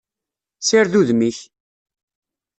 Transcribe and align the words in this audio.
Sired 0.67 0.93
udem-ik! 0.99 1.39